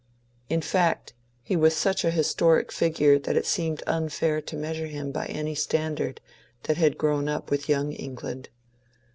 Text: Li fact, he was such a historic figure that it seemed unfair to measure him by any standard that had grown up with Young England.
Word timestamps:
Li 0.49 0.59
fact, 0.61 1.13
he 1.43 1.55
was 1.55 1.75
such 1.75 2.03
a 2.03 2.09
historic 2.09 2.71
figure 2.71 3.19
that 3.19 3.35
it 3.35 3.45
seemed 3.45 3.83
unfair 3.85 4.41
to 4.41 4.55
measure 4.57 4.87
him 4.87 5.11
by 5.11 5.27
any 5.27 5.53
standard 5.53 6.19
that 6.63 6.77
had 6.77 6.97
grown 6.97 7.29
up 7.29 7.51
with 7.51 7.69
Young 7.69 7.91
England. 7.93 8.49